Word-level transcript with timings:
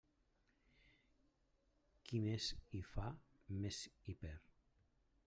Qui 2.07 2.21
més 2.23 2.49
hi 2.79 2.83
fa 2.95 3.07
més 3.61 3.83
hi 4.07 4.17
perd. 4.25 4.61